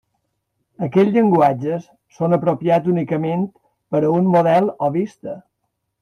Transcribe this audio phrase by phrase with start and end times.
[0.85, 1.83] Aquests llenguatges
[2.19, 3.43] són apropiats únicament
[3.95, 5.37] per a un model o vista.